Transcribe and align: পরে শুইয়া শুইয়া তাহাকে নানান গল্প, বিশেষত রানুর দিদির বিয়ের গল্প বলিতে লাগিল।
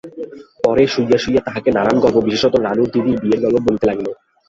পরে 0.63 0.83
শুইয়া 0.87 1.17
শুইয়া 1.17 1.41
তাহাকে 1.47 1.69
নানান 1.71 1.97
গল্প, 2.03 2.17
বিশেষত 2.27 2.53
রানুর 2.57 2.89
দিদির 2.93 3.17
বিয়ের 3.21 3.39
গল্প 3.45 3.57
বলিতে 3.67 3.85
লাগিল। 3.89 4.07